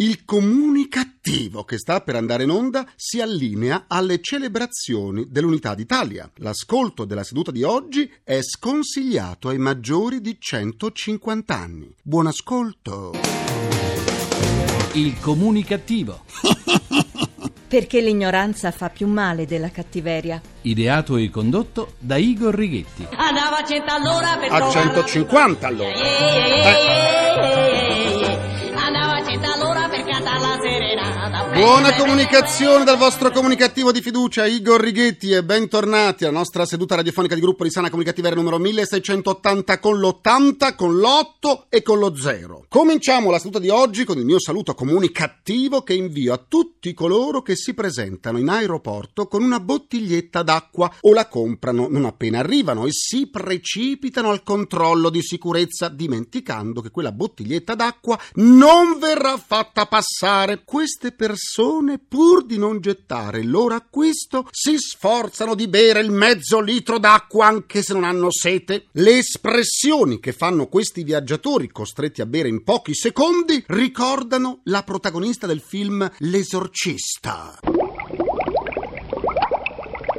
Il 0.00 0.24
comunicativo 0.24 1.64
che 1.64 1.76
sta 1.76 2.00
per 2.02 2.14
andare 2.14 2.44
in 2.44 2.50
onda 2.50 2.86
si 2.94 3.20
allinea 3.20 3.86
alle 3.88 4.20
celebrazioni 4.20 5.26
dell'Unità 5.28 5.74
d'Italia. 5.74 6.30
L'ascolto 6.36 7.04
della 7.04 7.24
seduta 7.24 7.50
di 7.50 7.64
oggi 7.64 8.08
è 8.22 8.38
sconsigliato 8.40 9.48
ai 9.48 9.58
maggiori 9.58 10.20
di 10.20 10.36
150 10.38 11.52
anni. 11.52 11.92
Buon 12.00 12.28
ascolto. 12.28 13.10
Il 14.92 15.18
comunicativo. 15.18 16.22
Perché 17.66 18.00
l'ignoranza 18.00 18.70
fa 18.70 18.90
più 18.90 19.08
male 19.08 19.46
della 19.46 19.72
cattiveria. 19.72 20.40
Ideato 20.62 21.16
e 21.16 21.28
condotto 21.28 21.94
da 21.98 22.16
Igor 22.16 22.54
Righetti. 22.54 23.04
Andava 23.16 23.58
a 23.58 23.64
100 23.66 23.92
all'ora 23.92 24.36
per 24.38 24.52
A 24.52 24.70
150 24.70 25.66
allora. 25.66 25.92
Andava 28.74 29.16
a 29.16 29.24
100 29.24 29.52
all'ora 29.52 29.77
per 30.18 30.24
cantare 30.24 30.40
la 30.40 30.60
serenata. 30.60 30.97
Buona 31.28 31.94
comunicazione 31.94 32.84
dal 32.84 32.96
vostro 32.96 33.30
comunicativo 33.30 33.92
di 33.92 34.00
fiducia, 34.00 34.46
Igor 34.46 34.80
Righetti, 34.80 35.32
e 35.32 35.44
bentornati 35.44 36.24
alla 36.24 36.38
nostra 36.38 36.64
seduta 36.64 36.94
radiofonica 36.94 37.34
di 37.34 37.42
gruppo 37.42 37.64
di 37.64 37.70
sana 37.70 37.90
comunicativa 37.90 38.30
numero 38.30 38.56
1680 38.56 39.78
con 39.78 40.00
l'80, 40.00 40.74
con 40.74 40.96
l'8 40.96 41.64
e 41.68 41.82
con 41.82 41.98
lo 41.98 42.16
0. 42.16 42.64
Cominciamo 42.68 43.30
la 43.30 43.38
seduta 43.38 43.58
di 43.58 43.68
oggi 43.68 44.04
con 44.04 44.16
il 44.16 44.24
mio 44.24 44.40
saluto 44.40 44.72
comunicativo 44.74 45.82
che 45.82 45.92
invio 45.92 46.32
a 46.32 46.42
tutti 46.48 46.94
coloro 46.94 47.42
che 47.42 47.56
si 47.56 47.74
presentano 47.74 48.38
in 48.38 48.48
aeroporto 48.48 49.26
con 49.26 49.42
una 49.42 49.60
bottiglietta 49.60 50.42
d'acqua 50.42 50.90
o 51.00 51.12
la 51.12 51.28
comprano 51.28 51.88
non 51.90 52.06
appena 52.06 52.38
arrivano 52.38 52.86
e 52.86 52.90
si 52.92 53.28
precipitano 53.28 54.30
al 54.30 54.42
controllo 54.42 55.10
di 55.10 55.20
sicurezza 55.20 55.88
dimenticando 55.88 56.80
che 56.80 56.90
quella 56.90 57.12
bottiglietta 57.12 57.74
d'acqua 57.74 58.18
non 58.34 58.98
verrà 58.98 59.36
fatta 59.36 59.84
passare. 59.84 60.62
Queste 60.64 61.16
persone, 61.18 61.98
pur 61.98 62.46
di 62.46 62.58
non 62.58 62.80
gettare 62.80 63.40
il 63.40 63.50
loro 63.50 63.74
acquisto, 63.74 64.46
si 64.52 64.78
sforzano 64.78 65.56
di 65.56 65.66
bere 65.66 65.98
il 65.98 66.12
mezzo 66.12 66.60
litro 66.60 67.00
d'acqua 67.00 67.46
anche 67.46 67.82
se 67.82 67.92
non 67.92 68.04
hanno 68.04 68.30
sete. 68.30 68.86
Le 68.92 69.18
espressioni 69.18 70.20
che 70.20 70.32
fanno 70.32 70.68
questi 70.68 71.02
viaggiatori 71.02 71.68
costretti 71.70 72.20
a 72.20 72.26
bere 72.26 72.48
in 72.48 72.62
pochi 72.62 72.94
secondi 72.94 73.64
ricordano 73.66 74.60
la 74.64 74.84
protagonista 74.84 75.48
del 75.48 75.60
film 75.60 76.08
L'esorcista. 76.18 77.58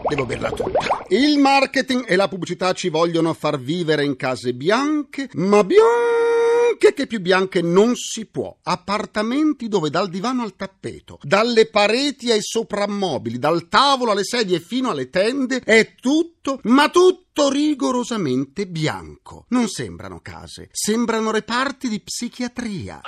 Devo 0.09 0.25
berla 0.25 0.51
tutta. 0.51 1.05
Il 1.07 1.37
marketing 1.37 2.03
e 2.07 2.17
la 2.17 2.27
pubblicità 2.27 2.73
ci 2.73 2.89
vogliono 2.89 3.33
far 3.33 3.57
vivere 3.57 4.03
in 4.03 4.17
case 4.17 4.53
bianche, 4.53 5.29
ma 5.35 5.63
bianche 5.63 6.48
che 6.77 7.07
più 7.07 7.19
bianche 7.21 7.61
non 7.61 7.95
si 7.95 8.25
può. 8.25 8.55
Appartamenti 8.63 9.67
dove 9.67 9.89
dal 9.89 10.09
divano 10.09 10.43
al 10.43 10.55
tappeto, 10.55 11.19
dalle 11.21 11.67
pareti 11.67 12.31
ai 12.31 12.41
soprammobili, 12.41 13.39
dal 13.39 13.67
tavolo 13.67 14.11
alle 14.11 14.23
sedie 14.23 14.59
fino 14.59 14.89
alle 14.89 15.09
tende, 15.09 15.61
è 15.63 15.95
tutto, 15.95 16.59
ma 16.63 16.89
tutto 16.89 17.49
rigorosamente 17.49 18.67
bianco. 18.67 19.45
Non 19.49 19.67
sembrano 19.67 20.19
case, 20.21 20.69
sembrano 20.71 21.31
reparti 21.31 21.87
di 21.87 21.99
psichiatria. 22.01 23.01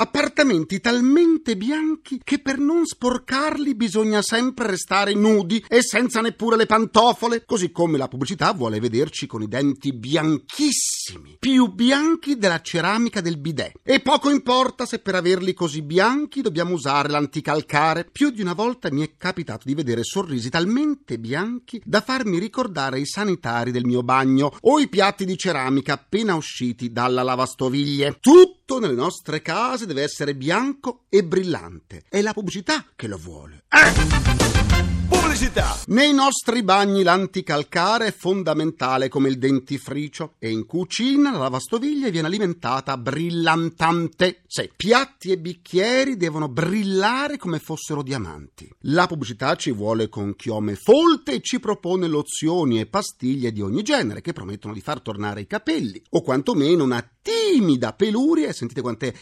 Appartamenti 0.00 0.78
talmente 0.78 1.56
bianchi 1.56 2.20
che 2.22 2.38
per 2.38 2.58
non 2.58 2.86
sporcarli 2.86 3.74
bisogna 3.74 4.22
sempre 4.22 4.68
restare 4.68 5.12
nudi 5.12 5.64
e 5.66 5.82
senza 5.82 6.20
neppure 6.20 6.54
le 6.56 6.66
pantofole, 6.66 7.44
così 7.44 7.72
come 7.72 7.98
la 7.98 8.06
pubblicità 8.06 8.52
vuole 8.52 8.78
vederci 8.78 9.26
con 9.26 9.42
i 9.42 9.48
denti 9.48 9.92
bianchissimi, 9.92 11.38
più 11.40 11.72
bianchi 11.72 12.38
della 12.38 12.60
ceramica 12.60 13.20
del 13.20 13.38
bidet. 13.38 13.80
E 13.82 13.98
poco 13.98 14.30
importa 14.30 14.86
se 14.86 15.00
per 15.00 15.16
averli 15.16 15.52
così 15.52 15.82
bianchi 15.82 16.42
dobbiamo 16.42 16.74
usare 16.74 17.08
l'anticalcare. 17.08 18.08
Più 18.12 18.30
di 18.30 18.40
una 18.40 18.54
volta 18.54 18.92
mi 18.92 19.02
è 19.02 19.16
capitato 19.16 19.62
di 19.66 19.74
vedere 19.74 20.04
sorrisi 20.04 20.48
talmente 20.48 21.18
bianchi 21.18 21.82
da 21.84 22.02
farmi 22.02 22.38
ricordare 22.38 23.00
i 23.00 23.06
sanitari 23.06 23.72
del 23.72 23.84
mio 23.84 24.04
bagno 24.04 24.56
o 24.60 24.78
i 24.78 24.88
piatti 24.88 25.24
di 25.24 25.36
ceramica 25.36 25.94
appena 25.94 26.36
usciti 26.36 26.92
dalla 26.92 27.24
lavastoviglie. 27.24 28.18
Tutto 28.20 28.78
nelle 28.78 28.94
nostre 28.94 29.42
case 29.42 29.86
deve 29.88 30.02
essere 30.02 30.36
bianco 30.36 31.06
e 31.08 31.24
brillante. 31.24 32.04
È 32.08 32.20
la 32.22 32.32
pubblicità 32.32 32.84
che 32.94 33.08
lo 33.08 33.16
vuole. 33.16 33.64
Eh! 33.68 34.88
Pubblicità! 35.08 35.78
Nei 35.86 36.12
nostri 36.12 36.62
bagni 36.62 37.02
l'anticalcare 37.02 38.06
è 38.06 38.12
fondamentale 38.12 39.08
come 39.08 39.28
il 39.28 39.38
dentifricio 39.38 40.34
e 40.38 40.50
in 40.50 40.66
cucina 40.66 41.32
la 41.32 41.38
lavastoviglie 41.38 42.10
viene 42.10 42.26
alimentata 42.26 42.96
brillantante. 42.98 44.42
Sì, 44.46 44.70
piatti 44.76 45.30
e 45.30 45.38
bicchieri 45.38 46.16
devono 46.16 46.48
brillare 46.48 47.36
come 47.38 47.58
fossero 47.58 48.02
diamanti. 48.02 48.68
La 48.80 49.06
pubblicità 49.06 49.54
ci 49.54 49.70
vuole 49.70 50.08
con 50.08 50.36
chiome 50.36 50.74
folte 50.74 51.34
e 51.34 51.40
ci 51.40 51.58
propone 51.58 52.06
lozioni 52.06 52.80
e 52.80 52.86
pastiglie 52.86 53.50
di 53.50 53.62
ogni 53.62 53.82
genere 53.82 54.20
che 54.20 54.32
promettono 54.32 54.74
di 54.74 54.80
far 54.80 55.00
tornare 55.00 55.40
i 55.40 55.46
capelli 55.46 56.02
o 56.10 56.20
quantomeno 56.20 56.84
una 56.84 57.08
timida 57.22 57.92
peluria, 57.92 58.52
sentite 58.52 58.82
quant'è 58.82 59.12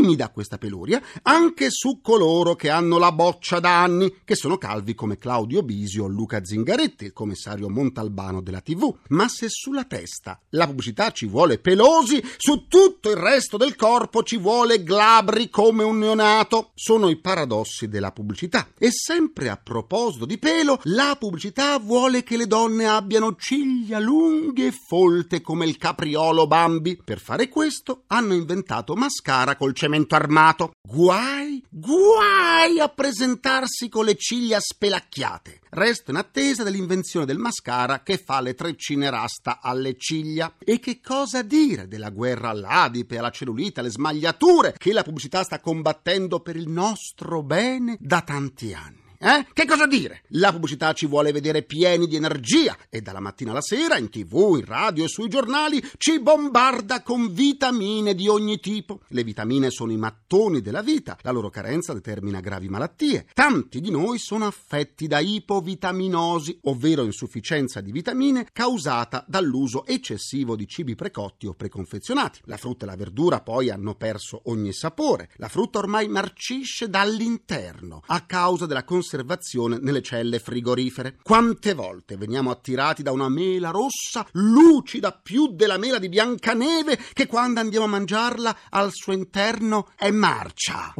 timida 0.00 0.30
questa 0.30 0.56
peluria, 0.56 1.02
anche 1.22 1.66
su 1.70 2.00
coloro 2.00 2.56
che 2.56 2.70
hanno 2.70 2.96
la 2.96 3.12
boccia 3.12 3.60
da 3.60 3.82
anni, 3.82 4.20
che 4.24 4.34
sono 4.34 4.56
calvi 4.56 4.94
come 4.94 5.18
Claudio 5.18 5.62
Bisio 5.62 6.04
o 6.04 6.08
Luca 6.08 6.42
Zingaretti, 6.42 7.04
il 7.04 7.12
commissario 7.12 7.68
Montalbano 7.68 8.40
della 8.40 8.62
TV. 8.62 8.94
Ma 9.08 9.28
se 9.28 9.48
sulla 9.50 9.84
testa 9.84 10.40
la 10.50 10.66
pubblicità 10.66 11.10
ci 11.10 11.26
vuole 11.26 11.58
pelosi, 11.58 12.22
su 12.38 12.66
tutto 12.66 13.10
il 13.10 13.16
resto 13.16 13.58
del 13.58 13.76
corpo 13.76 14.22
ci 14.22 14.38
vuole 14.38 14.82
glabri 14.82 15.50
come 15.50 15.84
un 15.84 15.98
neonato. 15.98 16.70
Sono 16.74 17.10
i 17.10 17.16
paradossi 17.16 17.88
della 17.88 18.12
pubblicità. 18.12 18.68
E 18.78 18.88
sempre 18.90 19.50
a 19.50 19.60
proposito 19.62 20.24
di 20.24 20.38
pelo, 20.38 20.80
la 20.84 21.14
pubblicità 21.18 21.78
vuole 21.78 22.22
che 22.22 22.38
le 22.38 22.46
donne 22.46 22.86
abbiano 22.86 23.36
ciglia 23.36 23.98
lunghe 23.98 24.68
e 24.68 24.72
folte 24.72 25.42
come 25.42 25.66
il 25.66 25.76
capriolo 25.76 26.46
Bambi. 26.46 26.98
Per 27.04 27.20
fare 27.20 27.48
questo 27.48 28.04
hanno 28.06 28.32
inventato 28.32 28.94
mascara 28.94 29.56
col 29.56 29.74
cemento 29.74 29.88
armato. 30.14 30.72
Guai, 30.80 31.62
guai 31.68 32.78
a 32.80 32.88
presentarsi 32.88 33.88
con 33.88 34.04
le 34.04 34.16
ciglia 34.16 34.58
spelacchiate. 34.60 35.60
Resto 35.70 36.10
in 36.10 36.16
attesa 36.16 36.62
dell'invenzione 36.62 37.26
del 37.26 37.38
mascara 37.38 38.02
che 38.02 38.18
fa 38.18 38.40
le 38.40 38.54
treccine 38.54 39.08
rasta 39.10 39.60
alle 39.60 39.96
ciglia. 39.96 40.54
E 40.58 40.78
che 40.78 41.00
cosa 41.00 41.42
dire 41.42 41.88
della 41.88 42.10
guerra 42.10 42.50
all'adipe, 42.50 43.18
alla 43.18 43.30
cellulite, 43.30 43.80
alle 43.80 43.90
smagliature 43.90 44.74
che 44.76 44.92
la 44.92 45.02
pubblicità 45.02 45.42
sta 45.42 45.60
combattendo 45.60 46.40
per 46.40 46.56
il 46.56 46.68
nostro 46.68 47.42
bene 47.42 47.96
da 47.98 48.20
tanti 48.22 48.74
anni? 48.74 48.99
Eh? 49.22 49.46
Che 49.52 49.66
cosa 49.66 49.86
dire? 49.86 50.22
La 50.28 50.50
pubblicità 50.50 50.94
ci 50.94 51.04
vuole 51.04 51.30
vedere 51.30 51.62
pieni 51.62 52.06
di 52.06 52.16
energia 52.16 52.74
e 52.88 53.02
dalla 53.02 53.20
mattina 53.20 53.50
alla 53.50 53.60
sera 53.60 53.98
in 53.98 54.08
tv, 54.08 54.54
in 54.56 54.64
radio 54.64 55.04
e 55.04 55.08
sui 55.08 55.28
giornali 55.28 55.86
ci 55.98 56.20
bombarda 56.20 57.02
con 57.02 57.30
vitamine 57.30 58.14
di 58.14 58.28
ogni 58.28 58.60
tipo. 58.60 59.02
Le 59.08 59.22
vitamine 59.22 59.68
sono 59.68 59.92
i 59.92 59.98
mattoni 59.98 60.62
della 60.62 60.80
vita, 60.80 61.18
la 61.20 61.32
loro 61.32 61.50
carenza 61.50 61.92
determina 61.92 62.40
gravi 62.40 62.70
malattie. 62.70 63.26
Tanti 63.34 63.82
di 63.82 63.90
noi 63.90 64.16
sono 64.16 64.46
affetti 64.46 65.06
da 65.06 65.18
ipovitaminosi, 65.18 66.60
ovvero 66.62 67.04
insufficienza 67.04 67.82
di 67.82 67.92
vitamine 67.92 68.48
causata 68.50 69.22
dall'uso 69.28 69.84
eccessivo 69.84 70.56
di 70.56 70.66
cibi 70.66 70.94
precotti 70.94 71.46
o 71.46 71.52
preconfezionati. 71.52 72.40
La 72.44 72.56
frutta 72.56 72.86
e 72.86 72.88
la 72.88 72.96
verdura 72.96 73.42
poi 73.42 73.68
hanno 73.68 73.96
perso 73.96 74.40
ogni 74.44 74.72
sapore. 74.72 75.28
La 75.34 75.48
frutta 75.48 75.76
ormai 75.76 76.08
marcisce 76.08 76.88
dall'interno 76.88 78.00
a 78.06 78.22
causa 78.22 78.64
della 78.64 78.82
conservazione 78.82 79.08
conservazione 79.10 79.78
nelle 79.80 80.02
celle 80.02 80.38
frigorifere. 80.38 81.16
Quante 81.22 81.74
volte 81.74 82.16
veniamo 82.16 82.50
attirati 82.50 83.02
da 83.02 83.10
una 83.10 83.28
mela 83.28 83.70
rossa 83.70 84.24
lucida 84.32 85.10
più 85.12 85.48
della 85.48 85.78
mela 85.78 85.98
di 85.98 86.08
Biancaneve 86.08 86.98
che 87.12 87.26
quando 87.26 87.58
andiamo 87.58 87.86
a 87.86 87.88
mangiarla 87.88 88.56
al 88.70 88.92
suo 88.92 89.12
interno 89.12 89.88
è 89.96 90.10
marcia. 90.10 90.94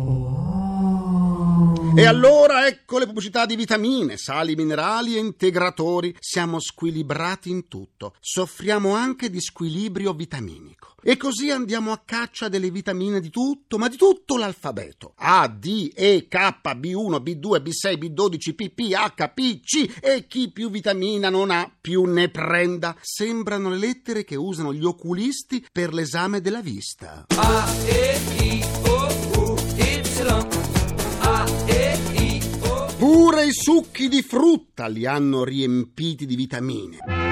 E 1.93 2.07
allora 2.07 2.67
ecco 2.69 2.99
le 2.99 3.07
pubblicità 3.07 3.47
di 3.47 3.57
vitamine, 3.57 4.17
sali 4.17 4.55
minerali 4.55 5.17
e 5.17 5.19
integratori. 5.19 6.15
Siamo 6.21 6.61
squilibrati 6.61 7.51
in 7.51 7.67
tutto. 7.67 8.15
Soffriamo 8.21 8.95
anche 8.95 9.29
di 9.29 9.41
squilibrio 9.41 10.13
vitaminico. 10.13 10.95
E 11.03 11.17
così 11.17 11.51
andiamo 11.51 11.93
a 11.93 12.03
caccia 12.05 12.49
delle 12.49 12.71
vitamine 12.71 13.21
di 13.21 13.31
tutto, 13.31 13.77
ma 13.77 13.89
di 13.89 13.97
tutto 13.97 14.37
l'alfabeto. 14.37 15.15
A, 15.17 15.49
D, 15.49 15.91
E, 15.95 16.27
K, 16.29 16.37
B1, 16.63 17.23
B2, 17.23 17.63
B6, 17.63 17.99
B12, 17.99 18.55
PP, 18.55 18.93
H, 18.93 19.29
P, 19.35 19.61
C 19.61 19.99
e 20.01 20.27
chi 20.27 20.51
più 20.53 20.71
vitamina 20.71 21.29
non 21.29 21.51
ha 21.51 21.71
più 21.81 22.05
ne 22.05 22.29
prenda. 22.29 22.95
Sembrano 23.01 23.71
le 23.71 23.79
lettere 23.79 24.25
che 24.25 24.37
usano 24.37 24.73
gli 24.73 24.85
oculisti 24.85 25.67
per 25.73 25.93
l'esame 25.93 26.41
della 26.41 26.61
vista. 26.61 27.25
A, 27.29 27.75
E, 27.87 28.21
I, 28.45 28.50
I 33.43 33.53
succhi 33.53 34.09
di 34.09 34.21
frutta 34.21 34.87
li 34.87 35.07
hanno 35.07 35.45
riempiti 35.45 36.27
di 36.27 36.37
vitamine. 36.37 37.30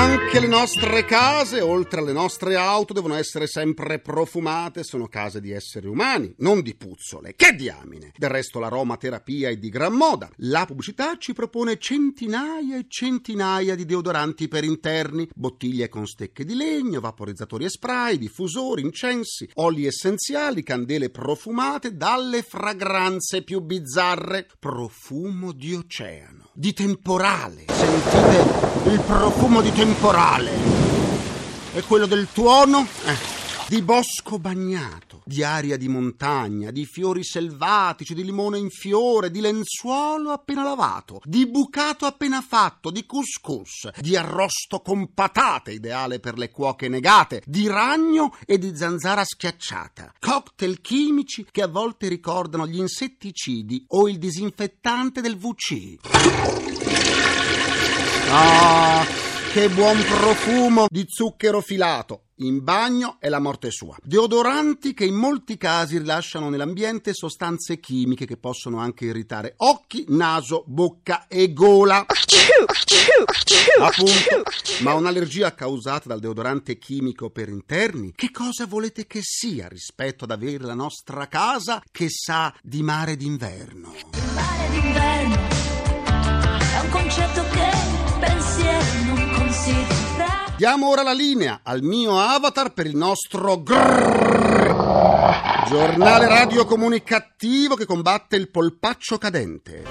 Anche 0.00 0.40
le 0.40 0.46
nostre 0.46 1.04
case, 1.04 1.60
oltre 1.60 2.00
alle 2.00 2.14
nostre 2.14 2.56
auto, 2.56 2.94
devono 2.94 3.16
essere 3.16 3.46
sempre 3.46 3.98
profumate. 3.98 4.82
Sono 4.82 5.08
case 5.08 5.42
di 5.42 5.50
esseri 5.50 5.88
umani, 5.88 6.32
non 6.38 6.62
di 6.62 6.74
puzzole. 6.74 7.34
Che 7.36 7.52
diamine! 7.52 8.12
Del 8.16 8.30
resto 8.30 8.58
l'aromaterapia 8.58 9.50
è 9.50 9.56
di 9.56 9.68
gran 9.68 9.92
moda. 9.92 10.30
La 10.36 10.64
pubblicità 10.64 11.18
ci 11.18 11.34
propone 11.34 11.78
centinaia 11.78 12.78
e 12.78 12.86
centinaia 12.88 13.74
di 13.74 13.84
deodoranti 13.84 14.48
per 14.48 14.64
interni, 14.64 15.28
bottiglie 15.34 15.90
con 15.90 16.06
stecche 16.06 16.46
di 16.46 16.54
legno, 16.54 17.00
vaporizzatori 17.00 17.66
e 17.66 17.68
spray, 17.68 18.16
diffusori, 18.16 18.80
incensi, 18.80 19.50
oli 19.56 19.84
essenziali, 19.84 20.62
candele 20.62 21.10
profumate 21.10 21.94
dalle 21.94 22.40
fragranze 22.40 23.42
più 23.42 23.60
bizzarre. 23.60 24.48
Profumo 24.58 25.52
di 25.52 25.74
oceano, 25.74 26.49
di 26.60 26.74
temporale. 26.74 27.64
Sentite 27.72 28.90
il 28.90 29.00
profumo 29.00 29.62
di 29.62 29.72
temporale. 29.72 30.50
E 31.72 31.80
quello 31.84 32.04
del 32.04 32.28
tuono? 32.34 32.86
Eh, 33.06 33.39
di 33.70 33.82
bosco 33.82 34.40
bagnato, 34.40 35.22
di 35.24 35.44
aria 35.44 35.76
di 35.76 35.86
montagna, 35.86 36.72
di 36.72 36.84
fiori 36.84 37.22
selvatici, 37.22 38.14
di 38.14 38.24
limone 38.24 38.58
in 38.58 38.68
fiore, 38.68 39.30
di 39.30 39.40
lenzuolo 39.40 40.32
appena 40.32 40.64
lavato, 40.64 41.20
di 41.22 41.46
bucato 41.46 42.04
appena 42.04 42.40
fatto, 42.40 42.90
di 42.90 43.06
couscous, 43.06 43.88
di 44.00 44.16
arrosto 44.16 44.80
con 44.80 45.14
patate, 45.14 45.70
ideale 45.70 46.18
per 46.18 46.36
le 46.36 46.50
cuoche 46.50 46.88
negate, 46.88 47.44
di 47.46 47.68
ragno 47.68 48.36
e 48.44 48.58
di 48.58 48.74
zanzara 48.74 49.22
schiacciata. 49.22 50.14
Cocktail 50.18 50.80
chimici 50.80 51.46
che 51.48 51.62
a 51.62 51.68
volte 51.68 52.08
ricordano 52.08 52.66
gli 52.66 52.78
insetticidi 52.78 53.84
o 53.90 54.08
il 54.08 54.18
disinfettante 54.18 55.20
del 55.20 55.38
WC. 55.40 55.98
Ah, 58.32 59.06
che 59.52 59.68
buon 59.68 60.02
profumo 60.02 60.86
di 60.88 61.04
zucchero 61.06 61.60
filato! 61.60 62.24
In 62.40 62.64
bagno 62.64 63.16
è 63.20 63.28
la 63.28 63.38
morte 63.38 63.70
sua. 63.70 63.94
Deodoranti 64.02 64.94
che 64.94 65.04
in 65.04 65.14
molti 65.14 65.58
casi 65.58 65.98
rilasciano 65.98 66.48
nell'ambiente 66.48 67.12
sostanze 67.12 67.78
chimiche 67.80 68.24
che 68.24 68.38
possono 68.38 68.78
anche 68.78 69.04
irritare 69.04 69.52
occhi, 69.58 70.06
naso, 70.08 70.64
bocca 70.66 71.26
e 71.28 71.52
gola. 71.52 72.06
Appunto, 73.80 74.42
ma 74.80 74.94
un'allergia 74.94 75.54
causata 75.54 76.08
dal 76.08 76.20
deodorante 76.20 76.78
chimico 76.78 77.28
per 77.28 77.50
interni, 77.50 78.12
che 78.14 78.30
cosa 78.30 78.64
volete 78.64 79.06
che 79.06 79.20
sia 79.22 79.68
rispetto 79.68 80.24
ad 80.24 80.30
avere 80.30 80.64
la 80.64 80.72
nostra 80.72 81.28
casa 81.28 81.82
che 81.92 82.08
sa 82.08 82.54
di 82.62 82.82
mare 82.82 83.16
d'inverno? 83.16 83.92
mare 84.34 84.70
d'inverno 84.70 85.36
è 86.72 86.80
un 86.80 86.88
concetto 86.88 87.42
che 87.50 87.70
pensiero 88.18 89.14
non 89.14 89.30
considera. 89.32 89.99
Diamo 90.60 90.88
ora 90.90 91.02
la 91.02 91.14
linea 91.14 91.60
al 91.62 91.80
mio 91.80 92.20
avatar 92.20 92.74
per 92.74 92.84
il 92.84 92.94
nostro 92.94 93.62
grrrr, 93.62 94.74
giornale 95.66 96.28
radio 96.28 96.66
comunicativo 96.66 97.74
che 97.74 97.86
combatte 97.86 98.36
il 98.36 98.50
polpaccio 98.50 99.16
cadente. 99.16 99.84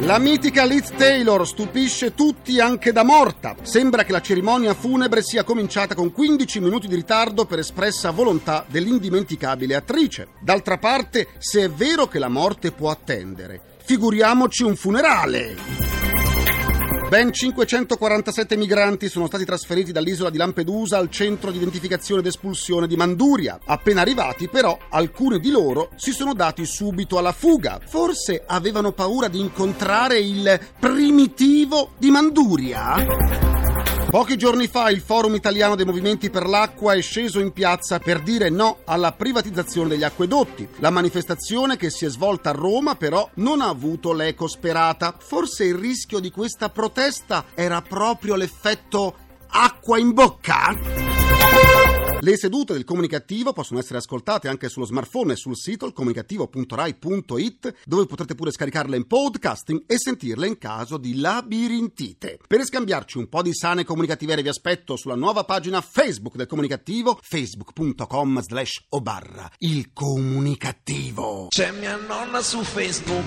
La 0.00 0.18
mitica 0.18 0.64
Liz 0.64 0.90
Taylor 0.90 1.46
stupisce 1.46 2.14
tutti 2.14 2.58
anche 2.58 2.90
da 2.90 3.04
morta. 3.04 3.54
Sembra 3.62 4.02
che 4.02 4.10
la 4.10 4.20
cerimonia 4.20 4.74
funebre 4.74 5.22
sia 5.22 5.44
cominciata 5.44 5.94
con 5.94 6.10
15 6.10 6.58
minuti 6.58 6.88
di 6.88 6.96
ritardo 6.96 7.44
per 7.44 7.60
espressa 7.60 8.10
volontà 8.10 8.64
dell'indimenticabile 8.66 9.76
attrice. 9.76 10.30
D'altra 10.40 10.78
parte, 10.78 11.28
se 11.38 11.62
è 11.62 11.70
vero 11.70 12.08
che 12.08 12.18
la 12.18 12.28
morte 12.28 12.72
può 12.72 12.90
attendere, 12.90 13.76
figuriamoci 13.84 14.64
un 14.64 14.74
funerale. 14.74 16.01
Ben 17.12 17.30
547 17.30 18.56
migranti 18.56 19.10
sono 19.10 19.26
stati 19.26 19.44
trasferiti 19.44 19.92
dall'isola 19.92 20.30
di 20.30 20.38
Lampedusa 20.38 20.96
al 20.96 21.10
centro 21.10 21.50
di 21.50 21.58
identificazione 21.58 22.22
ed 22.22 22.26
espulsione 22.26 22.86
di 22.86 22.96
Manduria. 22.96 23.58
Appena 23.66 24.00
arrivati, 24.00 24.48
però, 24.48 24.78
alcuni 24.88 25.38
di 25.38 25.50
loro 25.50 25.90
si 25.96 26.10
sono 26.12 26.32
dati 26.32 26.64
subito 26.64 27.18
alla 27.18 27.32
fuga. 27.32 27.78
Forse 27.84 28.42
avevano 28.46 28.92
paura 28.92 29.28
di 29.28 29.40
incontrare 29.40 30.20
il 30.20 30.58
primitivo 30.80 31.90
di 31.98 32.10
Manduria? 32.10 33.61
Pochi 34.12 34.36
giorni 34.36 34.66
fa 34.66 34.90
il 34.90 35.00
Forum 35.00 35.34
Italiano 35.36 35.74
dei 35.74 35.86
Movimenti 35.86 36.28
per 36.28 36.46
l'Acqua 36.46 36.92
è 36.92 37.00
sceso 37.00 37.40
in 37.40 37.50
piazza 37.50 37.98
per 37.98 38.20
dire 38.20 38.50
no 38.50 38.80
alla 38.84 39.12
privatizzazione 39.12 39.88
degli 39.88 40.04
acquedotti. 40.04 40.68
La 40.80 40.90
manifestazione 40.90 41.78
che 41.78 41.88
si 41.88 42.04
è 42.04 42.10
svolta 42.10 42.50
a 42.50 42.52
Roma 42.52 42.94
però 42.94 43.26
non 43.36 43.62
ha 43.62 43.68
avuto 43.68 44.12
l'eco 44.12 44.48
sperata. 44.48 45.14
Forse 45.18 45.64
il 45.64 45.76
rischio 45.76 46.18
di 46.18 46.30
questa 46.30 46.68
protesta 46.68 47.46
era 47.54 47.80
proprio 47.80 48.34
l'effetto 48.34 49.14
acqua 49.48 49.98
in 49.98 50.12
bocca? 50.12 51.11
Le 52.24 52.36
sedute 52.36 52.72
del 52.72 52.84
comunicativo 52.84 53.52
possono 53.52 53.80
essere 53.80 53.98
ascoltate 53.98 54.46
anche 54.46 54.68
sullo 54.68 54.86
smartphone 54.86 55.32
e 55.32 55.36
sul 55.36 55.56
sito 55.56 55.86
ilcomunicativo.rai.it 55.86 57.74
dove 57.84 58.06
potrete 58.06 58.36
pure 58.36 58.52
scaricarle 58.52 58.96
in 58.96 59.08
podcasting 59.08 59.82
e 59.88 59.98
sentirle 59.98 60.46
in 60.46 60.56
caso 60.56 60.98
di 60.98 61.18
labirintite. 61.18 62.38
Per 62.46 62.64
scambiarci 62.64 63.18
un 63.18 63.28
po' 63.28 63.42
di 63.42 63.52
sane 63.52 63.82
comunicativere 63.82 64.40
vi 64.40 64.46
aspetto 64.46 64.94
sulla 64.94 65.16
nuova 65.16 65.42
pagina 65.42 65.80
Facebook 65.80 66.36
del 66.36 66.46
comunicativo 66.46 67.18
facebook.com 67.20 68.40
slash 68.40 68.84
o 68.90 69.00
barra 69.00 69.50
il 69.58 69.92
comunicativo. 69.92 71.48
C'è 71.48 71.72
mia 71.72 71.96
nonna 71.96 72.40
su 72.40 72.62
Facebook 72.62 73.24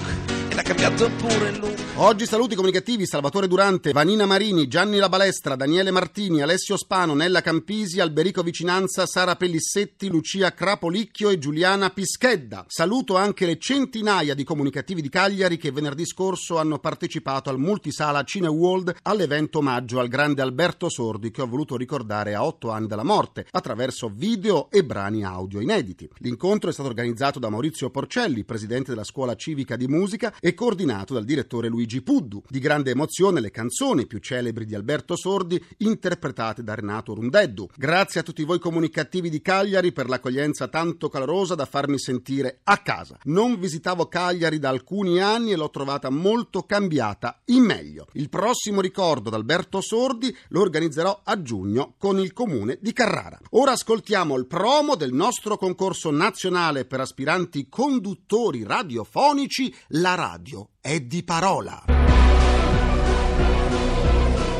e 0.47 0.55
l'ha 0.55 0.61
cambiato 0.61 1.09
pure 1.17 1.51
look. 1.57 1.83
Oggi 1.95 2.25
saluti 2.25 2.55
comunicativi 2.55 3.05
Salvatore 3.05 3.49
Durante, 3.49 3.91
Vanina 3.91 4.25
Marini, 4.25 4.69
Gianni 4.69 4.99
La 4.99 5.09
Balestra, 5.09 5.57
Daniele 5.57 5.91
Martini, 5.91 6.41
Alessio 6.41 6.77
Spano, 6.77 7.13
Nella 7.13 7.41
Campisi, 7.41 7.99
Alberico 7.99 8.41
Vicinanza, 8.85 9.05
Sara 9.07 9.35
Pellissetti, 9.35 10.09
Lucia 10.09 10.53
Crapolicchio 10.53 11.29
e 11.29 11.39
Giuliana 11.39 11.89
Pischedda. 11.89 12.65
Saluto 12.67 13.15
anche 13.15 13.47
le 13.47 13.57
centinaia 13.57 14.35
di 14.35 14.43
comunicativi 14.43 15.01
di 15.01 15.09
Cagliari 15.09 15.57
che 15.57 15.71
venerdì 15.71 16.05
scorso 16.05 16.57
hanno 16.57 16.77
partecipato 16.77 17.49
al 17.49 17.57
multisala 17.57 18.23
Cine 18.23 18.47
World 18.47 18.95
all'evento 19.01 19.57
omaggio 19.57 19.99
al 19.99 20.07
grande 20.07 20.43
Alberto 20.43 20.89
Sordi 20.89 21.31
che 21.31 21.41
ho 21.41 21.47
voluto 21.47 21.75
ricordare 21.77 22.35
a 22.35 22.45
otto 22.45 22.69
anni 22.69 22.85
dalla 22.85 23.03
morte 23.03 23.47
attraverso 23.49 24.11
video 24.13 24.69
e 24.69 24.83
brani 24.85 25.23
audio 25.23 25.59
inediti. 25.59 26.07
L'incontro 26.19 26.69
è 26.69 26.73
stato 26.73 26.89
organizzato 26.89 27.39
da 27.39 27.49
Maurizio 27.49 27.89
Porcelli, 27.89 28.43
presidente 28.43 28.91
della 28.91 29.03
scuola 29.03 29.35
civica 29.35 29.75
di 29.75 29.87
musica 29.87 30.35
e 30.39 30.53
coordinato 30.53 31.13
dal 31.15 31.25
direttore 31.25 31.69
Luigi 31.69 32.01
Puddu. 32.03 32.43
Di 32.47 32.59
grande 32.59 32.91
emozione 32.91 33.41
le 33.41 33.51
canzoni 33.51 34.05
più 34.05 34.19
celebri 34.19 34.65
di 34.65 34.75
Alberto 34.75 35.15
Sordi 35.15 35.63
interpretate 35.77 36.63
da 36.63 36.75
Renato 36.75 37.15
Rundeddu. 37.15 37.67
Grazie 37.75 38.19
a 38.19 38.23
tutti 38.23 38.43
voi 38.43 38.59
comunicativi 38.59 38.73
di 38.79 39.41
Cagliari 39.41 39.91
per 39.91 40.09
l'accoglienza 40.09 40.67
tanto 40.67 41.09
calorosa 41.09 41.55
da 41.55 41.65
farmi 41.65 41.99
sentire 41.99 42.59
a 42.63 42.77
casa. 42.77 43.17
Non 43.23 43.59
visitavo 43.59 44.07
Cagliari 44.07 44.59
da 44.59 44.69
alcuni 44.69 45.19
anni 45.19 45.51
e 45.51 45.55
l'ho 45.55 45.69
trovata 45.69 46.09
molto 46.09 46.63
cambiata 46.63 47.41
in 47.45 47.63
meglio. 47.63 48.07
Il 48.13 48.29
prossimo 48.29 48.81
ricordo 48.81 49.29
d'Alberto 49.29 49.81
Sordi 49.81 50.35
lo 50.49 50.61
organizzerò 50.61 51.21
a 51.23 51.41
giugno 51.41 51.95
con 51.97 52.19
il 52.19 52.33
comune 52.33 52.77
di 52.81 52.93
Carrara. 52.93 53.39
Ora 53.51 53.71
ascoltiamo 53.71 54.35
il 54.37 54.47
promo 54.47 54.95
del 54.95 55.13
nostro 55.13 55.57
concorso 55.57 56.11
nazionale 56.11 56.85
per 56.85 56.99
aspiranti 56.99 57.67
conduttori 57.69 58.63
radiofonici 58.63 59.73
La 59.89 60.15
radio 60.15 60.69
è 60.81 60.99
di 60.99 61.23
parola. 61.23 61.83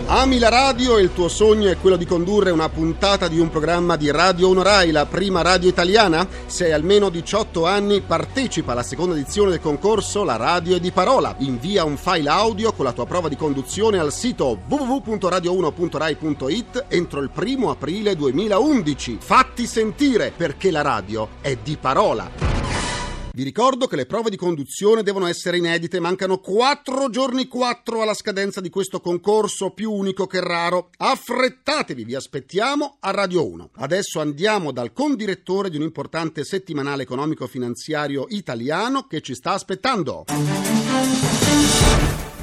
Ami 0.08 0.38
la 0.38 0.50
radio 0.50 0.98
e 0.98 1.02
il 1.02 1.14
tuo 1.14 1.28
sogno 1.28 1.68
è 1.68 1.78
quello 1.78 1.96
di 1.96 2.06
condurre 2.06 2.52
una 2.52 2.70
puntata 2.70 3.28
di 3.28 3.40
un 3.40 3.50
programma 3.50 3.96
di 3.96 4.12
Radio 4.12 4.50
1 4.50 4.62
Rai, 4.62 4.92
la 4.92 5.08
prima 5.08 5.42
radio 5.42 5.68
italiana? 5.68 6.28
Se 6.46 6.66
hai 6.66 6.74
almeno 6.74 7.10
18 7.10 7.66
anni, 7.66 8.02
partecipa 8.02 8.74
alla 8.74 8.84
seconda 8.84 9.16
edizione 9.16 9.50
del 9.50 9.60
concorso 9.60 10.24
La 10.24 10.36
radio 10.36 10.76
è 10.76 10.80
di 10.80 10.92
parola. 10.92 11.34
Invia 11.40 11.86
un 11.86 11.98
file 11.98 12.30
audio 12.30 12.72
con 12.74 12.86
la 12.86 12.92
tua 12.92 13.08
prova 13.08 13.30
di 13.30 13.36
conduzione 13.36 13.98
al 13.98 14.14
sito 14.14 14.60
www.radio1.rai.it 14.68 16.86
entro 16.88 17.22
il 17.22 17.32
primo 17.32 17.72
aprile 17.72 18.16
2011. 18.16 19.18
Fatti 19.20 19.66
sentire 19.66 20.32
perché 20.38 20.70
la 20.70 20.84
radio 20.84 21.30
è 21.42 21.58
di 21.64 21.80
parola. 21.82 22.55
Vi 23.36 23.44
ricordo 23.44 23.86
che 23.88 23.98
le 23.98 24.06
prove 24.06 24.30
di 24.30 24.38
conduzione 24.38 25.04
devono 25.04 25.28
essere 25.28 25.58
inedite, 25.58 26.00
mancano 26.00 26.38
4 26.38 27.10
giorni 27.10 27.50
4 27.50 28.02
alla 28.02 28.14
scadenza 28.14 28.62
di 28.62 28.70
questo 28.70 29.02
concorso 29.02 29.72
più 29.72 29.92
unico 29.92 30.26
che 30.26 30.40
raro. 30.40 30.90
Affrettatevi, 30.96 32.06
vi 32.06 32.16
aspettiamo 32.16 32.96
a 33.02 33.12
Radio 33.12 33.46
1. 33.46 33.72
Adesso 33.74 34.22
andiamo 34.22 34.72
dal 34.72 34.94
condirettore 34.94 35.70
di 35.70 35.76
un 35.76 35.84
importante 35.84 36.46
settimanale 36.46 37.04
economico-finanziario 37.04 38.28
italiano 38.30 39.06
che 39.06 39.20
ci 39.20 39.36
sta 39.36 39.52
aspettando. 39.52 40.24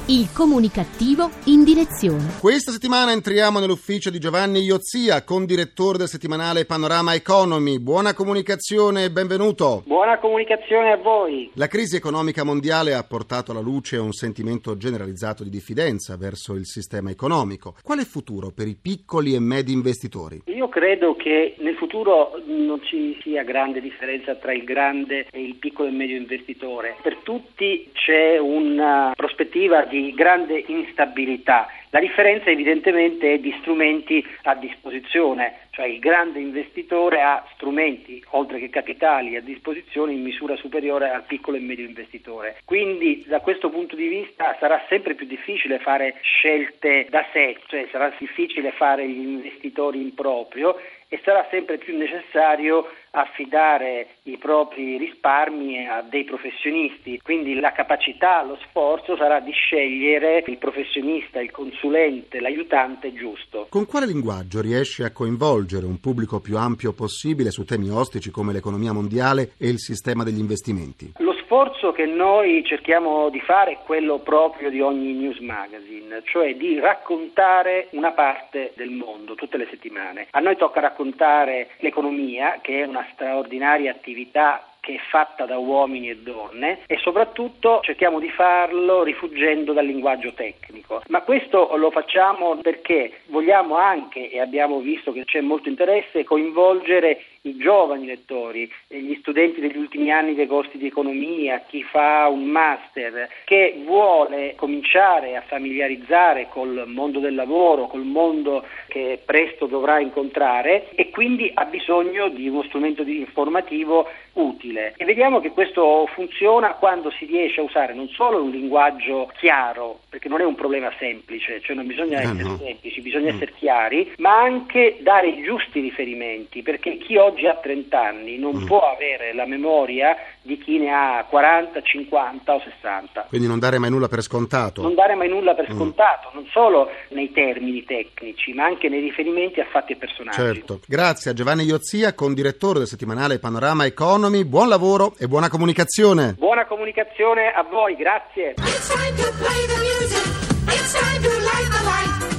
Il 0.07 0.33
comunicativo 0.33 1.29
in 1.45 1.63
direzione. 1.63 2.35
Questa 2.41 2.73
settimana 2.73 3.13
entriamo 3.13 3.59
nell'ufficio 3.59 4.09
di 4.09 4.19
Giovanni 4.19 4.59
Iozia, 4.59 5.23
condirettore 5.23 5.97
del 5.97 6.09
settimanale 6.09 6.65
Panorama 6.65 7.13
Economy. 7.13 7.79
Buona 7.79 8.13
comunicazione 8.13 9.05
e 9.05 9.11
benvenuto. 9.11 9.81
Buona 9.85 10.19
comunicazione 10.19 10.91
a 10.91 10.97
voi. 10.97 11.49
La 11.53 11.67
crisi 11.67 11.95
economica 11.95 12.43
mondiale 12.43 12.93
ha 12.93 13.03
portato 13.05 13.51
alla 13.51 13.61
luce 13.61 13.95
un 13.95 14.11
sentimento 14.11 14.75
generalizzato 14.75 15.41
di 15.41 15.49
diffidenza 15.49 16.17
verso 16.17 16.53
il 16.55 16.65
sistema 16.65 17.09
economico. 17.09 17.75
Quale 17.81 18.03
futuro 18.03 18.51
per 18.53 18.67
i 18.67 18.75
piccoli 18.75 19.33
e 19.33 19.39
medi 19.39 19.71
investitori? 19.71 20.41
Io 20.47 20.67
credo 20.67 21.15
che 21.15 21.55
nel 21.59 21.75
futuro 21.75 22.33
non 22.45 22.81
ci 22.83 23.17
sia 23.23 23.43
grande 23.43 23.79
differenza 23.79 24.35
tra 24.35 24.51
il 24.51 24.65
grande 24.65 25.27
e 25.31 25.41
il 25.41 25.55
piccolo 25.55 25.87
e 25.87 25.93
medio 25.93 26.17
investitore. 26.17 26.97
Per 27.01 27.19
tutti 27.23 27.89
c'è 27.93 28.37
una 28.37 29.13
prospettiva 29.15 29.85
di 29.85 29.92
grande 30.13 30.63
instabilità. 30.67 31.67
La 31.89 31.99
differenza 31.99 32.49
evidentemente 32.49 33.33
è 33.33 33.37
di 33.37 33.55
strumenti 33.59 34.25
a 34.43 34.55
disposizione, 34.55 35.59
cioè 35.69 35.85
il 35.85 35.99
grande 35.99 36.39
investitore 36.39 37.21
ha 37.21 37.45
strumenti, 37.53 38.23
oltre 38.31 38.57
che 38.57 38.69
capitali, 38.69 39.35
a 39.35 39.41
disposizione 39.41 40.13
in 40.13 40.23
misura 40.23 40.55
superiore 40.55 41.11
al 41.11 41.23
piccolo 41.23 41.57
e 41.57 41.59
medio 41.59 41.85
investitore. 41.85 42.57
Quindi 42.65 43.23
da 43.27 43.41
questo 43.41 43.69
punto 43.69 43.95
di 43.95 44.07
vista 44.07 44.55
sarà 44.59 44.83
sempre 44.89 45.13
più 45.13 45.27
difficile 45.27 45.77
fare 45.77 46.15
scelte 46.21 47.05
da 47.11 47.23
sé, 47.31 47.57
cioè 47.67 47.87
sarà 47.91 48.11
difficile 48.17 48.71
fare 48.71 49.07
gli 49.07 49.21
investitori 49.21 50.01
in 50.01 50.15
proprio 50.15 50.75
e 51.13 51.21
sarà 51.23 51.45
sempre 51.51 51.77
più 51.77 51.95
necessario 51.95 52.87
affidare 53.11 54.15
i 54.23 54.39
propri 54.39 54.97
risparmi 54.97 55.87
a 55.87 56.01
dei 56.01 56.23
professionisti, 56.23 57.19
quindi 57.21 57.59
la 57.59 57.71
capacità, 57.71 58.41
lo 58.41 58.57
sforzo 58.67 59.15
sarà 59.15 59.39
di 59.39 59.51
scegliere 59.51 60.43
il 60.47 60.57
professionista, 60.57 61.39
il 61.39 61.51
consulente, 61.51 62.39
l'aiutante 62.39 63.13
giusto. 63.13 63.67
Con 63.69 63.85
quale 63.85 64.07
linguaggio 64.07 64.59
riesce 64.59 65.03
a 65.03 65.11
coinvolgere 65.11 65.85
un 65.85 65.99
pubblico 65.99 66.39
più 66.39 66.57
ampio 66.57 66.93
possibile 66.93 67.51
su 67.51 67.63
temi 67.63 67.89
ostici 67.89 68.31
come 68.31 68.51
l'economia 68.51 68.91
mondiale 68.91 69.51
e 69.59 69.67
il 69.67 69.77
sistema 69.77 70.23
degli 70.23 70.39
investimenti? 70.39 71.11
Lo 71.19 71.32
sforzo 71.53 71.91
che 71.91 72.07
noi 72.07 72.65
cerchiamo 72.65 73.29
di 73.29 73.39
fare 73.39 73.73
è 73.73 73.77
quello 73.85 74.17
proprio 74.17 74.71
di 74.71 74.81
ogni 74.81 75.13
news 75.13 75.37
magazine, 75.37 76.23
cioè 76.25 76.55
di 76.55 76.79
raccontare 76.79 77.89
una 77.91 78.11
parte 78.11 78.71
del 78.75 78.89
mondo 78.89 79.35
tutte 79.35 79.57
le 79.57 79.67
settimane. 79.69 80.25
A 80.31 80.39
noi 80.39 80.55
tocca 80.55 80.79
raccontare 80.79 81.69
l'economia, 81.77 82.57
che 82.59 82.81
è 82.81 82.87
una 82.87 83.05
straordinaria 83.11 83.91
attività 83.91 84.65
che 84.79 84.95
è 84.95 84.99
fatta 85.09 85.45
da 85.45 85.57
uomini 85.57 86.09
e 86.09 86.17
donne 86.17 86.79
e 86.87 86.97
soprattutto 86.97 87.79
cerchiamo 87.83 88.19
di 88.19 88.29
farlo 88.29 89.03
rifuggendo 89.03 89.71
dal 89.71 89.85
linguaggio 89.85 90.33
tecnico. 90.33 91.03
Ma 91.07 91.21
questo 91.21 91.73
lo 91.77 91.89
facciamo 91.89 92.57
perché 92.57 93.19
vogliamo 93.27 93.77
anche, 93.77 94.29
e 94.29 94.41
abbiamo 94.41 94.79
visto 94.79 95.13
che 95.13 95.23
c'è 95.23 95.39
molto 95.39 95.69
interesse, 95.69 96.25
coinvolgere 96.25 97.23
i 97.45 97.57
giovani 97.57 98.05
lettori, 98.05 98.71
gli 98.87 99.15
studenti 99.19 99.59
degli 99.59 99.75
ultimi 99.77 100.11
anni 100.11 100.33
dei 100.33 100.47
corsi 100.47 100.77
di 100.77 100.87
economia, 100.87 101.63
chi 101.67 101.83
fa 101.83 102.27
un 102.29 102.45
master, 102.45 103.27
che 103.43 103.81
vuole 103.83 104.53
cominciare 104.55 105.35
a 105.35 105.41
familiarizzare 105.41 106.47
col 106.49 106.83
mondo 106.87 107.19
del 107.19 107.35
lavoro, 107.35 107.87
col 107.87 108.03
mondo 108.05 108.65
che 108.87 109.19
presto 109.25 109.65
dovrà 109.65 109.99
incontrare 109.99 110.89
e 110.95 111.09
quindi 111.09 111.51
ha 111.53 111.65
bisogno 111.65 112.29
di 112.29 112.47
uno 112.47 112.63
strumento 112.63 113.01
informativo 113.01 114.07
utile. 114.33 114.93
E 114.97 115.03
vediamo 115.05 115.39
che 115.41 115.51
questo 115.51 116.07
funziona 116.13 116.73
quando 116.75 117.11
si 117.11 117.25
riesce 117.25 117.59
a 117.59 117.63
usare 117.63 117.93
non 117.93 118.07
solo 118.09 118.41
un 118.41 118.51
linguaggio 118.51 119.29
chiaro, 119.37 119.99
perché 120.09 120.29
non 120.29 120.39
è 120.39 120.45
un 120.45 120.55
problema 120.55 120.91
semplice, 120.97 121.59
cioè 121.61 121.75
non 121.75 121.85
bisogna 121.87 122.19
Ah, 122.19 122.21
essere 122.21 122.57
semplici, 122.57 123.01
bisogna 123.01 123.31
Mm. 123.31 123.35
essere 123.35 123.53
chiari, 123.57 124.11
ma 124.17 124.39
anche 124.39 124.97
dare 125.01 125.27
i 125.27 125.43
giusti 125.43 125.81
riferimenti, 125.81 126.61
perché 126.61 126.97
chi 126.97 127.17
oggi 127.17 127.31
ha 127.47 127.55
30 127.55 127.99
anni 127.99 128.37
non 128.37 128.55
Mm. 128.55 128.65
può 128.65 128.79
avere 128.93 129.33
la 129.33 129.45
memoria 129.45 130.15
di 130.41 130.57
chi 130.57 130.77
ne 130.77 130.91
ha 130.93 131.25
40, 131.29 131.81
50 131.81 132.53
o 132.53 132.61
60. 132.63 133.25
Quindi 133.29 133.47
non 133.47 133.59
dare 133.59 133.77
mai 133.79 133.89
nulla 133.89 134.07
per 134.07 134.21
scontato. 134.21 134.81
Non 134.81 134.93
dare 134.95 135.15
mai 135.15 135.29
nulla 135.29 135.53
per 135.53 135.71
Mm. 135.71 135.75
scontato, 135.75 136.29
non 136.33 136.45
solo 136.51 136.89
nei 137.09 137.31
termini 137.31 137.83
tecnici, 137.83 138.53
ma 138.53 138.65
anche 138.65 138.89
nei 138.89 138.99
riferimenti 139.01 139.59
a 139.59 139.65
fatti 139.65 139.93
e 139.93 139.95
personaggi. 139.95 140.37
Certo. 140.37 140.79
Grazie 140.87 141.31
a 141.31 141.33
Giovanni 141.33 141.63
Iozia, 141.63 142.13
condirettore 142.13 142.79
del 142.79 142.87
settimanale 142.87 143.39
Panorama 143.39 143.85
Economy. 143.85 144.43
Buon 144.43 144.69
lavoro 144.69 145.13
e 145.19 145.27
buona 145.27 145.49
comunicazione. 145.49 146.33
Buona 146.37 146.65
comunicazione 146.65 147.51
a 147.51 147.63
voi, 147.63 147.95
grazie. 147.95 148.53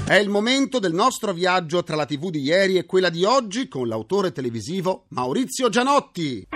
È 0.07 0.17
il 0.17 0.29
momento 0.29 0.81
del 0.81 0.93
nostro 0.93 1.33
viaggio 1.33 1.83
tra 1.83 1.97
la 1.97 2.05
TV 2.05 2.29
di 2.29 2.41
ieri 2.41 2.77
e 2.77 2.85
quella 2.85 3.09
di 3.09 3.25
oggi 3.25 3.69
con 3.69 3.89
l'autore 3.89 4.33
televisivo 4.33 5.07
Maurizio 5.09 5.71
Gianotti. 5.71 6.47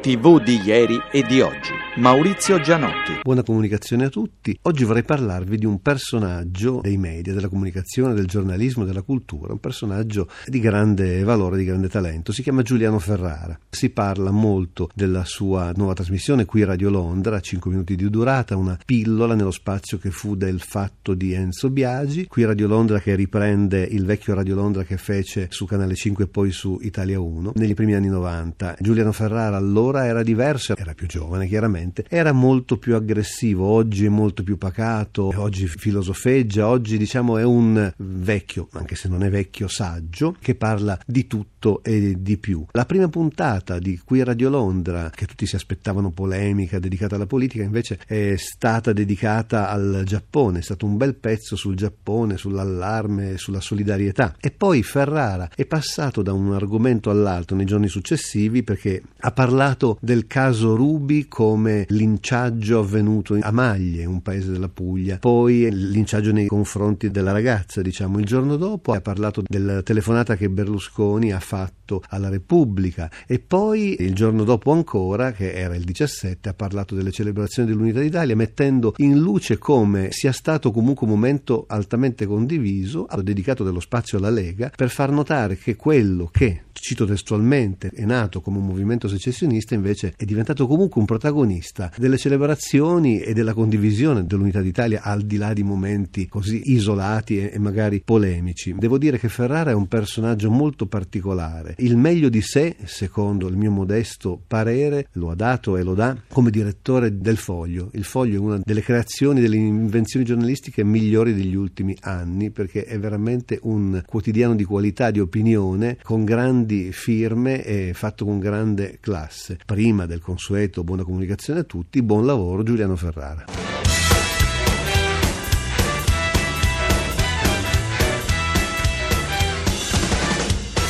TV 0.00 0.40
di 0.40 0.60
ieri 0.62 0.96
e 1.10 1.22
di 1.24 1.40
oggi. 1.40 1.72
Maurizio 1.96 2.58
Gianotti. 2.58 3.20
Buona 3.22 3.42
comunicazione 3.42 4.06
a 4.06 4.08
tutti. 4.08 4.58
Oggi 4.62 4.84
vorrei 4.84 5.02
parlarvi 5.02 5.58
di 5.58 5.66
un 5.66 5.82
personaggio 5.82 6.80
dei 6.80 6.96
media, 6.96 7.34
della 7.34 7.48
comunicazione, 7.48 8.14
del 8.14 8.24
giornalismo, 8.24 8.86
della 8.86 9.02
cultura, 9.02 9.52
un 9.52 9.60
personaggio 9.60 10.26
di 10.46 10.58
grande 10.58 11.22
valore, 11.22 11.58
di 11.58 11.66
grande 11.66 11.90
talento. 11.90 12.32
Si 12.32 12.42
chiama 12.42 12.62
Giuliano 12.62 12.98
Ferrara. 12.98 13.58
Si 13.68 13.90
parla 13.90 14.30
molto 14.30 14.88
della 14.94 15.26
sua 15.26 15.72
nuova 15.76 15.92
trasmissione 15.92 16.46
qui 16.46 16.64
Radio 16.64 16.88
Londra, 16.88 17.38
5 17.40 17.70
minuti 17.70 17.94
di 17.94 18.08
durata, 18.08 18.56
una 18.56 18.78
pillola 18.82 19.34
nello 19.34 19.50
spazio 19.50 19.98
che 19.98 20.10
fu 20.10 20.34
del 20.34 20.60
fatto 20.60 21.12
di 21.12 21.34
Enzo 21.34 21.68
Biagi. 21.68 22.26
Qui 22.26 22.44
Radio 22.46 22.68
Londra 22.68 23.00
che 23.00 23.14
riprende 23.14 23.82
il 23.82 24.06
vecchio 24.06 24.32
Radio 24.32 24.54
Londra 24.54 24.84
che 24.84 24.96
fece 24.96 25.48
su 25.50 25.66
Canale 25.66 25.94
5 25.94 26.24
e 26.24 26.28
poi 26.28 26.52
su 26.52 26.78
Italia 26.80 27.20
1 27.20 27.52
negli 27.54 27.74
primi 27.74 27.94
anni 27.94 28.08
90. 28.08 28.78
Giuliano 28.80 29.12
Ferrara 29.12 29.58
allora 29.58 30.06
era 30.06 30.22
diverso, 30.22 30.74
era 30.74 30.94
più 30.94 31.06
giovane 31.06 31.46
chiaramente, 31.46 31.80
era 32.08 32.32
molto 32.32 32.78
più 32.78 32.94
aggressivo, 32.94 33.66
oggi 33.66 34.04
è 34.04 34.08
molto 34.08 34.42
più 34.42 34.58
pacato, 34.58 35.32
oggi 35.36 35.66
filosofeggia, 35.66 36.68
oggi 36.68 36.98
diciamo 36.98 37.38
è 37.38 37.44
un 37.44 37.92
vecchio, 37.96 38.68
anche 38.72 38.94
se 38.94 39.08
non 39.08 39.22
è 39.24 39.30
vecchio, 39.30 39.68
saggio, 39.68 40.36
che 40.40 40.54
parla 40.54 40.98
di 41.06 41.26
tutto 41.26 41.82
e 41.82 42.16
di 42.18 42.36
più. 42.38 42.64
La 42.72 42.86
prima 42.86 43.08
puntata 43.08 43.78
di 43.78 43.98
Qui 44.04 44.22
Radio 44.22 44.50
Londra, 44.50 45.10
che 45.10 45.26
tutti 45.26 45.46
si 45.46 45.56
aspettavano 45.56 46.10
polemica 46.10 46.78
dedicata 46.78 47.16
alla 47.16 47.26
politica, 47.26 47.62
invece 47.62 47.98
è 48.06 48.34
stata 48.36 48.92
dedicata 48.92 49.70
al 49.70 50.02
Giappone, 50.04 50.58
è 50.58 50.62
stato 50.62 50.86
un 50.86 50.96
bel 50.96 51.14
pezzo 51.14 51.56
sul 51.56 51.76
Giappone, 51.76 52.36
sull'allarme, 52.36 53.36
sulla 53.38 53.60
solidarietà. 53.60 54.36
E 54.40 54.50
poi 54.50 54.82
Ferrara 54.82 55.50
è 55.54 55.66
passato 55.66 56.22
da 56.22 56.32
un 56.32 56.52
argomento 56.52 57.10
all'altro 57.10 57.56
nei 57.56 57.66
giorni 57.66 57.88
successivi 57.88 58.62
perché 58.62 59.02
ha 59.20 59.32
parlato 59.32 59.98
del 60.00 60.26
caso 60.26 60.74
Rubi 60.74 61.28
come 61.28 61.71
linciaggio 61.88 62.78
avvenuto 62.78 63.38
a 63.40 63.50
Maglie, 63.50 64.04
un 64.04 64.22
paese 64.22 64.50
della 64.52 64.68
Puglia, 64.68 65.18
poi 65.18 65.68
linciaggio 65.70 66.32
nei 66.32 66.46
confronti 66.46 67.10
della 67.10 67.32
ragazza, 67.32 67.82
diciamo, 67.82 68.18
il 68.18 68.24
giorno 68.24 68.56
dopo. 68.56 68.92
Ha 68.92 69.00
parlato 69.00 69.42
della 69.46 69.82
telefonata 69.82 70.36
che 70.36 70.48
Berlusconi 70.48 71.32
ha 71.32 71.40
fatto 71.40 72.02
alla 72.08 72.28
Repubblica. 72.28 73.10
E 73.26 73.38
poi 73.38 73.96
il 74.00 74.14
giorno 74.14 74.44
dopo 74.44 74.72
ancora, 74.72 75.32
che 75.32 75.52
era 75.52 75.74
il 75.74 75.84
17, 75.84 76.48
ha 76.48 76.54
parlato 76.54 76.94
delle 76.94 77.10
celebrazioni 77.10 77.68
dell'Unità 77.68 78.00
d'Italia 78.00 78.36
mettendo 78.36 78.94
in 78.98 79.18
luce 79.18 79.58
come 79.58 80.08
sia 80.10 80.32
stato 80.32 80.70
comunque 80.70 81.06
un 81.06 81.12
momento 81.12 81.64
altamente 81.68 82.26
condiviso, 82.26 83.04
ha 83.06 83.20
dedicato 83.22 83.64
dello 83.64 83.80
spazio 83.80 84.18
alla 84.18 84.30
Lega 84.30 84.70
per 84.74 84.90
far 84.90 85.10
notare 85.10 85.56
che 85.56 85.76
quello 85.76 86.28
che, 86.30 86.62
cito 86.72 87.04
testualmente, 87.04 87.90
è 87.94 88.04
nato 88.04 88.40
come 88.40 88.58
un 88.58 88.66
movimento 88.66 89.08
secessionista 89.08 89.74
invece 89.74 90.14
è 90.16 90.24
diventato 90.24 90.66
comunque 90.66 91.00
un 91.00 91.06
protagonista 91.06 91.61
delle 91.96 92.16
celebrazioni 92.16 93.20
e 93.20 93.32
della 93.32 93.54
condivisione 93.54 94.26
dell'Unità 94.26 94.60
d'Italia 94.60 95.02
al 95.02 95.22
di 95.22 95.36
là 95.36 95.52
di 95.52 95.62
momenti 95.62 96.26
così 96.28 96.72
isolati 96.72 97.38
e 97.38 97.58
magari 97.58 98.02
polemici. 98.04 98.74
Devo 98.76 98.98
dire 98.98 99.18
che 99.18 99.28
Ferrara 99.28 99.70
è 99.70 99.74
un 99.74 99.86
personaggio 99.86 100.50
molto 100.50 100.86
particolare. 100.86 101.74
Il 101.78 101.96
meglio 101.96 102.28
di 102.28 102.40
sé, 102.40 102.76
secondo 102.84 103.48
il 103.48 103.56
mio 103.56 103.70
modesto 103.70 104.40
parere, 104.46 105.08
lo 105.12 105.30
ha 105.30 105.34
dato 105.34 105.76
e 105.76 105.82
lo 105.82 105.94
dà 105.94 106.16
come 106.28 106.50
direttore 106.50 107.18
del 107.18 107.36
Foglio. 107.36 107.90
Il 107.92 108.04
Foglio 108.04 108.36
è 108.36 108.38
una 108.38 108.60
delle 108.64 108.82
creazioni, 108.82 109.40
delle 109.40 109.56
invenzioni 109.56 110.24
giornalistiche 110.24 110.84
migliori 110.84 111.34
degli 111.34 111.54
ultimi 111.54 111.96
anni 112.00 112.50
perché 112.50 112.84
è 112.84 112.98
veramente 112.98 113.58
un 113.62 114.02
quotidiano 114.06 114.54
di 114.54 114.64
qualità, 114.64 115.10
di 115.10 115.20
opinione, 115.20 115.98
con 116.02 116.24
grandi 116.24 116.92
firme 116.92 117.64
e 117.64 117.92
fatto 117.94 118.24
con 118.24 118.38
grande 118.38 118.98
classe. 119.00 119.58
Prima 119.64 120.06
del 120.06 120.20
consueto 120.20 120.84
buona 120.84 121.04
comunicazione 121.04 121.51
a 121.60 121.64
tutti, 121.64 122.02
buon 122.02 122.26
lavoro 122.26 122.62
Giuliano 122.62 122.96
Ferrara. 122.96 123.44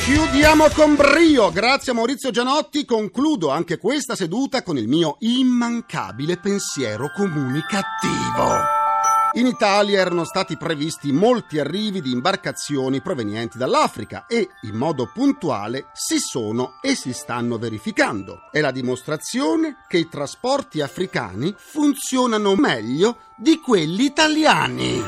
Chiudiamo 0.04 0.68
con 0.74 0.96
brio. 0.96 1.50
Grazie 1.50 1.92
a 1.92 1.94
Maurizio 1.94 2.30
Gianotti 2.30 2.84
concludo 2.84 3.50
anche 3.50 3.78
questa 3.78 4.16
seduta 4.16 4.62
con 4.62 4.76
il 4.76 4.88
mio 4.88 5.16
immancabile 5.20 6.38
pensiero 6.38 7.10
comunicativo. 7.14 8.81
In 9.34 9.46
Italia 9.46 9.98
erano 9.98 10.24
stati 10.24 10.58
previsti 10.58 11.10
molti 11.10 11.58
arrivi 11.58 12.02
di 12.02 12.12
imbarcazioni 12.12 13.00
provenienti 13.00 13.56
dall'Africa 13.56 14.26
e, 14.26 14.50
in 14.62 14.74
modo 14.74 15.10
puntuale, 15.10 15.86
si 15.94 16.18
sono 16.18 16.74
e 16.82 16.94
si 16.94 17.14
stanno 17.14 17.56
verificando. 17.56 18.50
È 18.50 18.60
la 18.60 18.70
dimostrazione 18.70 19.84
che 19.88 19.96
i 19.96 20.08
trasporti 20.10 20.82
africani 20.82 21.54
funzionano 21.56 22.54
meglio 22.56 23.20
di 23.34 23.58
quelli 23.58 24.04
italiani. 24.04 25.02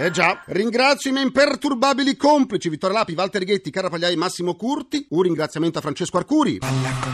Eh 0.00 0.10
già, 0.10 0.42
ringrazio 0.46 1.10
i 1.10 1.12
miei 1.12 1.26
imperturbabili 1.26 2.16
complici 2.16 2.68
Vittorio 2.68 2.96
Lapi, 2.96 3.14
Walter 3.14 3.44
Ghetti, 3.44 3.70
Carra 3.70 3.90
Pagliai, 3.90 4.16
Massimo 4.16 4.56
Curti. 4.56 5.06
Un 5.10 5.22
ringraziamento 5.22 5.78
a 5.78 5.82
Francesco 5.82 6.16
Arcuri. 6.16 6.58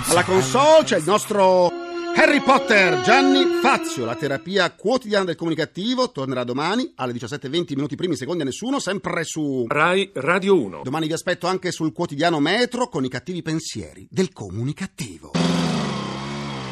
Alla 0.09 0.25
console 0.25 0.85
c'è 0.85 0.97
il 0.97 1.05
nostro 1.05 1.88
Harry 2.19 2.41
Potter, 2.41 3.01
Gianni 3.03 3.61
Fazio, 3.63 4.05
la 4.05 4.17
terapia 4.17 4.73
quotidiana 4.73 5.25
del 5.25 5.37
comunicativo, 5.37 6.11
tornerà 6.11 6.43
domani 6.43 6.93
alle 6.97 7.13
17.20 7.13 7.75
minuti 7.77 7.95
primi 7.95 8.17
secondi 8.17 8.43
a 8.43 8.45
nessuno, 8.45 8.81
sempre 8.81 9.23
su 9.23 9.65
Rai 9.69 10.11
Radio 10.15 10.61
1. 10.61 10.81
Domani 10.83 11.07
vi 11.07 11.13
aspetto 11.13 11.47
anche 11.47 11.71
sul 11.71 11.93
quotidiano 11.93 12.41
Metro 12.41 12.89
con 12.89 13.05
i 13.05 13.09
cattivi 13.09 13.41
pensieri 13.43 14.09
del 14.11 14.33
comunicativo. 14.33 15.31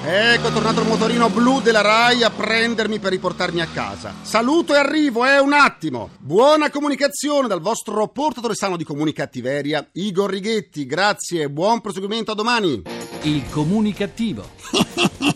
Ecco, 0.04 0.48
è 0.48 0.52
tornato 0.52 0.80
il 0.80 0.88
motorino 0.88 1.28
blu 1.28 1.60
della 1.60 1.80
Rai 1.80 2.24
a 2.24 2.30
prendermi 2.30 2.98
per 2.98 3.12
riportarmi 3.12 3.60
a 3.60 3.66
casa. 3.66 4.14
Saluto 4.22 4.74
e 4.74 4.78
arrivo, 4.78 5.24
è 5.24 5.38
un 5.38 5.52
attimo. 5.52 6.10
Buona 6.18 6.70
comunicazione 6.70 7.46
dal 7.46 7.60
vostro 7.60 8.08
portatore 8.08 8.56
sano 8.56 8.76
di 8.76 8.82
comunicattiveria, 8.82 9.88
Igor 9.92 10.28
Righetti. 10.28 10.86
Grazie 10.86 11.42
e 11.42 11.50
buon 11.50 11.80
proseguimento 11.80 12.32
a 12.32 12.34
domani. 12.34 12.82
Il 13.22 13.48
comunicativo. 13.50 15.34